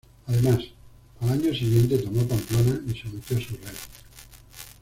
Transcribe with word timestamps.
Además, 0.25 0.63
al 1.19 1.29
año 1.29 1.53
siguiente 1.53 1.99
tomó 1.99 2.27
Pamplona 2.27 2.81
y 2.91 2.97
sometió 2.97 3.37
a 3.37 3.39
su 3.39 3.53
rey. 3.53 3.61